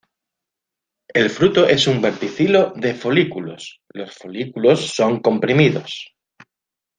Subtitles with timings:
[1.13, 6.15] El fruto es un verticilo de folículos, los folículos son comprimidos.